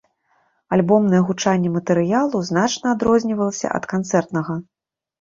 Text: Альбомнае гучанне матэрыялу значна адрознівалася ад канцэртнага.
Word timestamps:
Альбомнае 0.77 1.19
гучанне 1.27 1.69
матэрыялу 1.77 2.43
значна 2.51 2.87
адрознівалася 2.97 3.67
ад 3.79 3.83
канцэртнага. 3.97 4.63